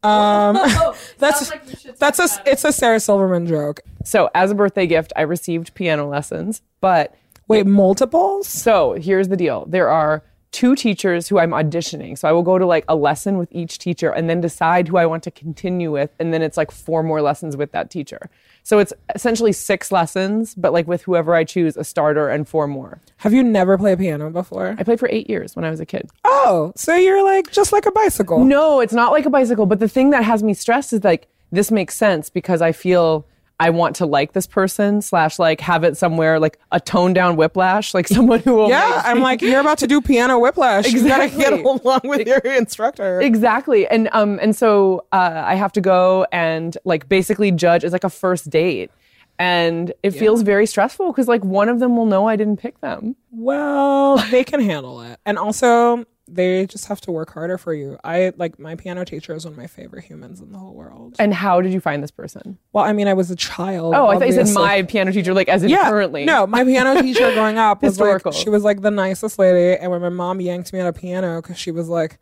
[0.04, 0.56] Um,
[1.18, 1.52] that's
[1.98, 3.82] that's a it's a Sarah Silverman joke.
[4.04, 7.16] So, as a birthday gift, I received piano lessons, but
[7.48, 8.48] Wait, multiples?
[8.48, 9.66] So here's the deal.
[9.68, 12.18] There are two teachers who I'm auditioning.
[12.18, 14.98] So I will go to like a lesson with each teacher and then decide who
[14.98, 16.12] I want to continue with.
[16.20, 18.30] And then it's like four more lessons with that teacher.
[18.66, 22.68] So it's essentially six lessons, but like with whoever I choose, a starter and four
[22.68, 23.00] more.
[23.18, 24.76] Have you never played piano before?
[24.80, 26.10] I played for eight years when I was a kid.
[26.24, 28.44] Oh, so you're like just like a bicycle.
[28.44, 29.68] No, it's not like a bicycle.
[29.68, 33.28] But the thing that has me stressed is like, this makes sense because I feel
[33.60, 37.38] I want to like this person slash like have it somewhere like a toned down
[37.38, 40.92] whiplash, like someone who will Yeah, I'm like, you're about to do piano whiplash.
[40.92, 41.62] You gotta get Exactly.
[41.64, 43.22] along with your instructor.
[43.22, 43.88] Exactly.
[43.88, 48.04] And um and so uh, I have to go and like basically judge it's like
[48.04, 48.92] a first date.
[49.38, 52.80] And it feels very stressful because like one of them will know I didn't pick
[52.80, 53.18] them.
[53.32, 55.20] Well, they can handle it.
[55.26, 57.98] And also, they just have to work harder for you.
[58.04, 61.16] I like my piano teacher is one of my favorite humans in the whole world.
[61.20, 62.58] And how did you find this person?
[62.74, 63.94] Well, I mean, I was a child.
[63.94, 66.26] Oh, I thought you said my piano teacher, like as in yeah, currently.
[66.26, 68.32] No, my piano teacher growing up was Historical.
[68.32, 69.80] like she was like the nicest lady.
[69.80, 72.18] And when my mom yanked me on a piano because she was like,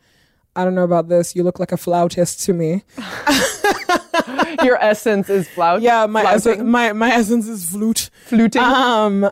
[0.56, 1.36] "I don't know about this.
[1.36, 2.84] You look like a flautist to me."
[4.64, 5.82] Your essence is flout.
[5.82, 8.10] Yeah, my essence, my my essence is flute.
[8.26, 8.62] fluting.
[8.62, 9.30] Um,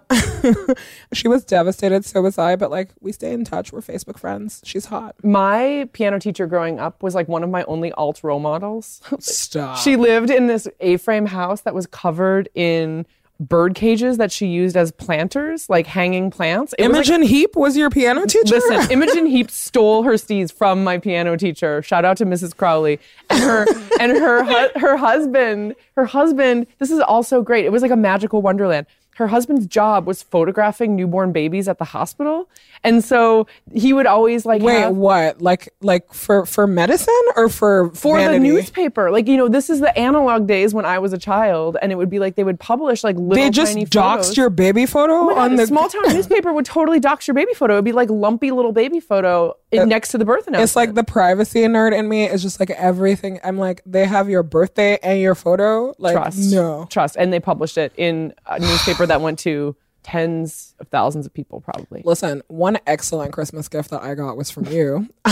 [1.13, 2.05] she was devastated.
[2.05, 2.55] So was I.
[2.55, 3.71] But like, we stay in touch.
[3.71, 4.61] We're Facebook friends.
[4.63, 5.15] She's hot.
[5.23, 9.01] my piano teacher growing up was like one of my only alt role models.
[9.19, 9.77] Stop.
[9.77, 13.05] She lived in this A-frame house that was covered in
[13.41, 16.73] bird cages that she used as planters, like hanging plants.
[16.77, 18.55] It was, like, Imogen Heap was your piano teacher.
[18.55, 21.81] Listen, Imogen Heap stole her steeds from my piano teacher.
[21.81, 22.55] Shout out to Mrs.
[22.55, 22.99] Crowley
[23.29, 23.65] and her
[23.99, 25.75] and her her husband.
[25.95, 26.67] Her husband.
[26.79, 27.65] This is also great.
[27.65, 28.85] It was like a magical wonderland.
[29.21, 32.49] Her husband's job was photographing newborn babies at the hospital,
[32.83, 35.39] and so he would always like Wait, have- what?
[35.43, 38.39] Like, like for for medicine or for for vanity?
[38.39, 39.11] the newspaper.
[39.11, 41.95] Like you know, this is the analog days when I was a child, and it
[41.95, 45.13] would be like they would publish like little They just tiny doxed your baby photo
[45.13, 47.73] Oh God, on the the small town newspaper would totally dox your baby photo.
[47.75, 50.63] It'd be like lumpy little baby photo in, next to the birth announcement.
[50.63, 53.39] It's like the privacy nerd in me is just like everything.
[53.43, 55.93] I'm like, they have your birthday and your photo.
[55.97, 56.51] Like, trust.
[56.51, 56.87] no.
[56.89, 61.33] trust, and they published it in a newspaper that went to tens of thousands of
[61.33, 62.01] people, probably.
[62.05, 65.07] Listen, one excellent Christmas gift that I got was from you.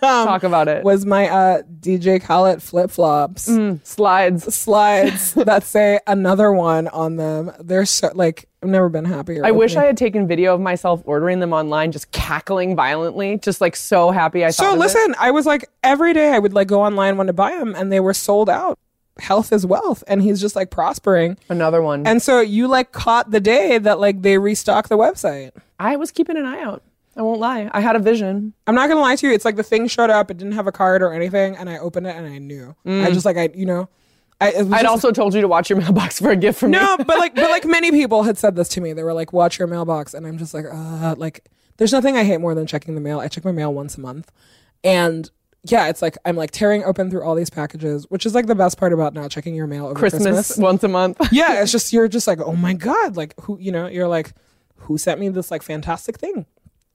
[0.00, 0.84] Talk about it.
[0.84, 3.84] was my uh, DJ Khaled flip flops Mm.
[3.86, 4.54] Slides.
[4.54, 7.52] slides that say another one on them.
[7.60, 9.44] They're so like I've never been happier.
[9.44, 13.60] I wish I had taken video of myself ordering them online, just cackling violently, just
[13.60, 14.80] like so happy I So thought of it.
[14.80, 17.74] listen, I was like every day I would like go online when to buy them,
[17.76, 18.78] and they were sold out.
[19.18, 21.38] Health is wealth, and he's just like prospering.
[21.48, 22.06] Another one.
[22.06, 25.52] And so you like caught the day that like they restocked the website.
[25.78, 26.82] I was keeping an eye out.
[27.16, 27.70] I won't lie.
[27.72, 28.52] I had a vision.
[28.66, 29.32] I'm not gonna lie to you.
[29.32, 30.30] It's like the thing showed up.
[30.30, 32.76] It didn't have a card or anything, and I opened it and I knew.
[32.86, 33.88] I just like I you know.
[34.38, 34.74] I, was Mm.
[34.74, 36.78] I'd just- also told you to watch your mailbox for a gift from me.
[36.78, 38.92] no, but like but like many people had said this to me.
[38.92, 41.48] They were like, "Watch your mailbox," and I'm just like, uh, like
[41.78, 43.18] there's nothing I hate more than checking the mail.
[43.18, 44.30] I check my mail once a month,
[44.84, 45.30] and
[45.70, 48.54] yeah, it's like I'm like tearing open through all these packages, which is like the
[48.54, 50.58] best part about not checking your mail over Christmas, Christmas.
[50.58, 51.20] once a month.
[51.32, 54.32] yeah, it's just you're just like, oh my god, like who you know, you're like,
[54.76, 56.46] who sent me this like fantastic thing?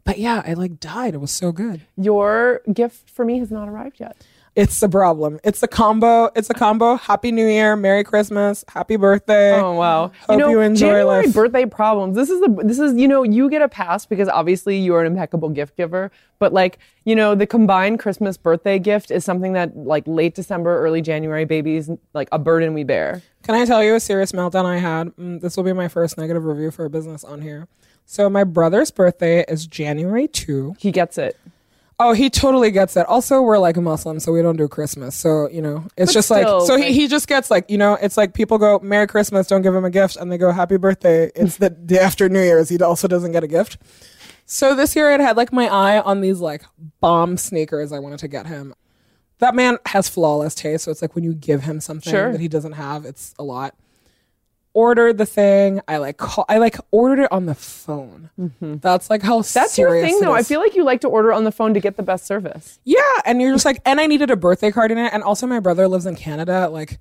[0.03, 1.13] But yeah, I like died.
[1.13, 1.81] It was so good.
[1.95, 4.17] Your gift for me has not arrived yet.
[4.53, 5.39] It's the problem.
[5.45, 6.29] It's a combo.
[6.35, 6.95] It's a combo.
[6.95, 9.53] Happy New Year, Merry Christmas, Happy Birthday.
[9.53, 10.11] Oh wow!
[10.27, 11.33] Hope you enjoy January life.
[11.33, 12.17] birthday problems.
[12.17, 15.01] This is the this is you know you get a pass because obviously you are
[15.01, 16.11] an impeccable gift giver.
[16.37, 20.81] But like you know the combined Christmas birthday gift is something that like late December,
[20.81, 23.21] early January babies like a burden we bear.
[23.43, 25.15] Can I tell you a serious meltdown I had?
[25.15, 27.69] Mm, this will be my first negative review for a business on here.
[28.05, 30.75] So my brother's birthday is January 2.
[30.77, 31.37] He gets it.
[32.03, 33.05] Oh, he totally gets it.
[33.07, 35.15] Also, we're like a Muslim, so we don't do Christmas.
[35.15, 37.69] So, you know, it's But just still, like, so like- he, he just gets like,
[37.69, 40.15] you know, it's like people go, Merry Christmas, don't give him a gift.
[40.15, 41.29] And they go, Happy birthday.
[41.35, 42.69] It's the day after New Year's.
[42.69, 43.77] He also doesn't get a gift.
[44.47, 46.63] So this year it had like my eye on these like
[46.99, 48.73] bomb sneakers I wanted to get him.
[49.37, 50.83] That man has flawless taste.
[50.85, 52.31] So it's like when you give him something Sure.
[52.31, 53.75] that he doesn't have, it's a lot.
[54.73, 55.81] Ordered the thing.
[55.87, 58.29] I like call, I like ordered it on the phone.
[58.61, 59.59] That's like how Mm-hmm.
[59.59, 60.33] That's your thing though.
[60.33, 62.79] I feel like you like to order on the phone to get the best service.
[62.85, 65.45] Yeah, and you're just like, and I needed a birthday card in it, and also
[65.45, 66.69] my brother lives in Canada.
[66.69, 66.99] Like,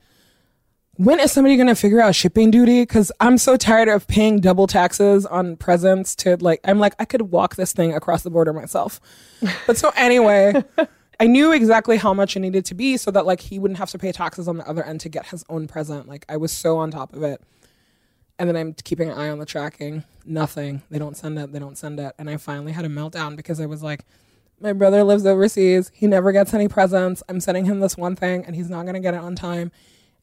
[0.96, 2.82] when is somebody going to figure out shipping duty?
[2.82, 7.04] Because I'm so tired of paying double taxes on presents to like, I'm like, I
[7.04, 9.00] could walk this thing across the border myself.
[9.66, 10.62] But so anyway,
[11.18, 13.90] I knew exactly how much it needed to be so that like he wouldn't have
[13.90, 16.08] to pay taxes on the other end to get his own present.
[16.08, 17.40] Like I was so on top of it.
[18.40, 20.02] And then I'm keeping an eye on the tracking.
[20.24, 20.80] Nothing.
[20.90, 21.52] They don't send it.
[21.52, 22.14] They don't send it.
[22.18, 24.06] And I finally had a meltdown because I was like,
[24.58, 25.90] my brother lives overseas.
[25.94, 27.22] He never gets any presents.
[27.28, 29.70] I'm sending him this one thing and he's not going to get it on time.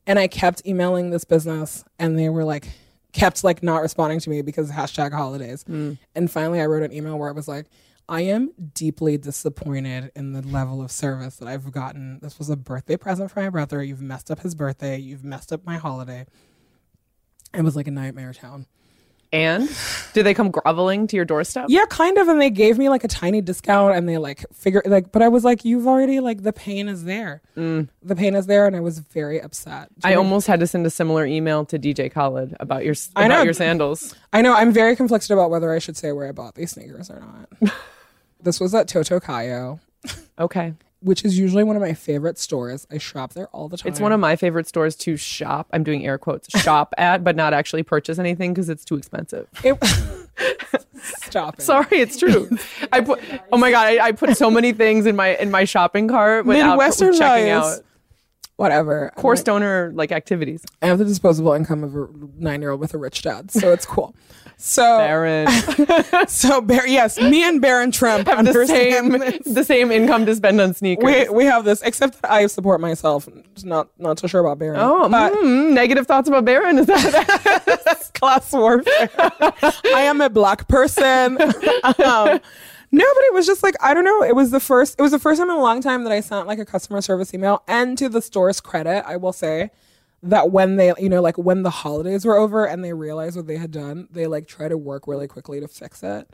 [0.08, 2.68] And I kept emailing this business and they were like,
[3.14, 5.62] kept like not responding to me because hashtag holidays.
[5.68, 5.94] Hmm.
[6.16, 7.68] And finally I wrote an email where I was like,
[8.10, 12.18] I am deeply disappointed in the level of service that I've gotten.
[12.20, 13.84] This was a birthday present for my brother.
[13.84, 14.98] You've messed up his birthday.
[14.98, 16.26] You've messed up my holiday.
[17.54, 18.66] It was like a nightmare town.
[19.34, 19.70] And
[20.14, 21.66] did they come groveling to your doorstep?
[21.68, 22.30] Yeah, kind of.
[22.30, 25.28] And they gave me like a tiny discount and they like figure like, but I
[25.28, 27.42] was like, you've already like the pain is there.
[27.58, 27.90] Mm.
[28.02, 28.66] The pain is there.
[28.68, 29.90] And I was very upset.
[30.04, 33.42] I almost had to send a similar email to DJ Khaled about your I know.
[33.42, 34.16] your sandals.
[34.32, 34.54] I know.
[34.54, 37.74] I'm very conflicted about whether I should say where I bought these sneakers or not.
[38.42, 39.80] this was at Totokaelo,
[40.40, 40.74] Okay.
[41.02, 42.88] Which is usually one of my favorite stores.
[42.92, 43.92] I shop there all the time.
[43.92, 45.68] It's one of my favorite stores to shop.
[45.72, 49.48] I'm doing air quotes shop at, but not actually purchase anything because it's too expensive.
[49.64, 49.78] It,
[51.02, 51.62] stop it.
[51.62, 52.50] Sorry, it's true.
[52.92, 55.66] I put oh my god, I, I put so many things in my in my
[55.66, 57.80] shopping cart without Midwestern checking lies.
[57.80, 57.84] out
[58.58, 59.12] Whatever.
[59.16, 60.66] core stoner like activities.
[60.82, 62.08] I have the disposable income of a
[62.40, 64.16] nine year old with a rich dad, so it's cool.
[64.60, 65.48] So, Barron
[66.28, 69.40] so Bar- yes, me and Barron Trump have the same this.
[69.46, 71.06] the same income to spend on sneakers.
[71.06, 73.30] We we have this, except that I support myself.
[73.54, 74.80] Just not not so sure about Barron.
[74.80, 79.10] oh, but mm, negative thoughts about Barron is that class warfare.
[79.16, 81.40] I am a black person.
[81.84, 82.40] um,
[82.92, 84.24] no, but it was just like I don't know.
[84.24, 84.96] It was the first.
[84.98, 87.02] It was the first time in a long time that I sent like a customer
[87.02, 87.62] service email.
[87.68, 89.70] And to the store's credit, I will say
[90.24, 93.48] that when they, you know, like when the holidays were over and they realized what
[93.48, 96.30] they had done, they like try to work really quickly to fix it.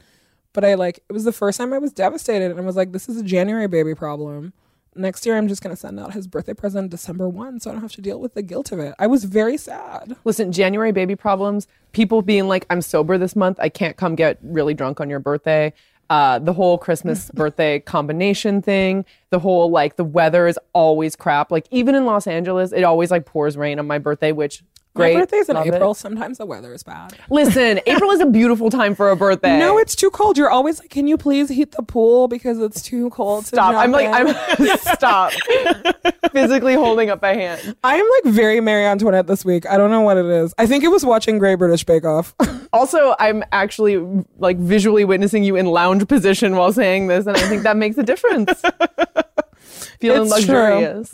[0.54, 2.92] But I like it was the first time I was devastated and I was like,
[2.92, 4.54] this is a January baby problem.
[4.96, 7.82] Next year, I'm just gonna send out his birthday present December one, so I don't
[7.82, 8.94] have to deal with the guilt of it.
[9.00, 10.16] I was very sad.
[10.24, 13.58] Listen, January baby problems, people being like, I'm sober this month.
[13.60, 15.74] I can't come get really drunk on your birthday.
[16.10, 21.52] Uh, the whole Christmas birthday combination thing, the whole like the weather is always crap.
[21.52, 24.64] Like even in Los Angeles, it always like pours rain on my birthday, which
[24.94, 25.14] great.
[25.14, 25.74] My birthday's in love it.
[25.74, 25.94] April.
[25.94, 27.14] Sometimes the weather is bad.
[27.30, 29.58] Listen, April is a beautiful time for a birthday.
[29.58, 30.38] No, it's too cold.
[30.38, 33.46] You're always like, can you please heat the pool because it's too cold.
[33.46, 33.74] Stop.
[33.74, 34.14] jump I'm like in?"
[34.60, 35.32] I'm stop.
[36.32, 37.76] Physically holding up my hand.
[37.84, 39.68] I am like very Marie Antoinette this week.
[39.68, 40.54] I don't know what it is.
[40.58, 42.34] I think it was watching Great British Bake Off.
[42.72, 43.98] Also, I'm actually
[44.40, 47.98] like visually witnessing you in lounge position while saying this, and I think that makes
[47.98, 48.62] a difference.
[50.00, 51.06] Feeling It's true.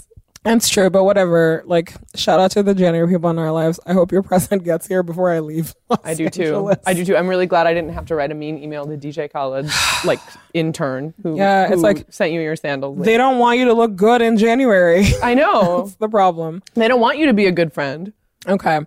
[0.45, 1.63] It's true, but whatever.
[1.65, 3.79] Like, shout out to the January people in our lives.
[3.85, 5.73] I hope your present gets here before I leave.
[5.89, 6.71] Los I do too.
[6.85, 7.17] I do too.
[7.17, 9.69] I'm really glad I didn't have to write a mean email to DJ Khaled,
[10.05, 10.19] like
[10.53, 12.97] intern who, Yeah, it's like- sent you your sandals.
[12.99, 15.05] They don't want you to look good in January.
[15.23, 15.83] I know.
[15.83, 16.63] That's the problem.
[16.73, 18.13] they don't want you to be a good friend.
[18.47, 18.79] Okay.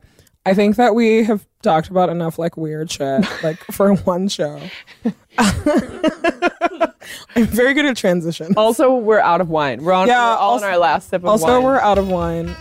[0.44, 4.60] I think that we have talked about enough like weird shit, like for one show.
[7.34, 8.52] I'm very good at transition.
[8.56, 9.82] Also, we're out of wine.
[9.82, 10.06] We're on.
[10.08, 11.62] Yeah, we're all also- on our last sip of Also, wine.
[11.62, 12.54] we're out of wine.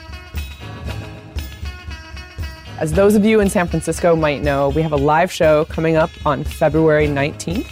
[2.79, 5.95] As those of you in San Francisco might know, we have a live show coming
[5.97, 7.67] up on February 19th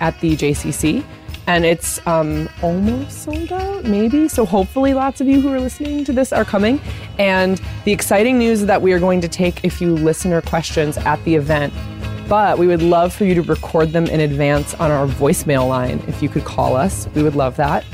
[0.00, 1.04] at the JCC.
[1.46, 4.28] And it's um, almost sold out, maybe.
[4.28, 6.80] So hopefully, lots of you who are listening to this are coming.
[7.18, 10.96] And the exciting news is that we are going to take a few listener questions
[10.98, 11.72] at the event.
[12.28, 16.02] But we would love for you to record them in advance on our voicemail line.
[16.08, 17.84] If you could call us, we would love that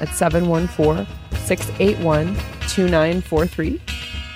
[0.00, 1.06] at 714
[1.46, 2.34] 681
[2.68, 3.80] 2943.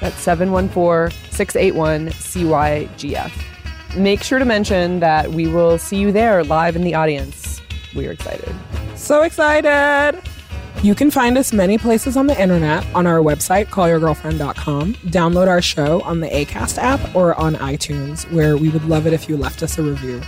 [0.01, 3.97] That's 714 681 CYGF.
[3.97, 7.42] Make sure to mention that we will see you there live in the audience.
[7.95, 8.55] We are excited.
[8.97, 10.21] So excited!
[10.83, 14.95] You can find us many places on the internet on our website, callyourgirlfriend.com.
[14.95, 19.13] Download our show on the ACAST app or on iTunes, where we would love it
[19.13, 20.21] if you left us a review.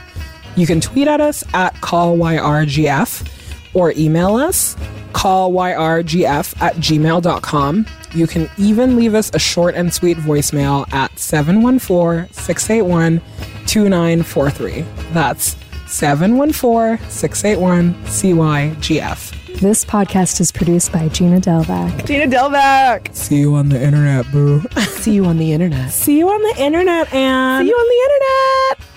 [0.55, 3.29] You can tweet at us at callyrgf
[3.74, 4.77] or email us
[5.12, 7.87] callyrgf at gmail.com.
[8.14, 13.18] You can even leave us a short and sweet voicemail at 714 681
[13.66, 14.85] 2943.
[15.12, 15.57] That's
[15.94, 19.61] 714 681 CYGF.
[19.61, 22.05] This podcast is produced by Gina Delvac.
[22.05, 23.14] Gina Delvac!
[23.14, 24.61] See you on the internet, boo.
[24.99, 25.92] See you on the internet.
[25.92, 28.93] See you on the internet, and See you on the internet!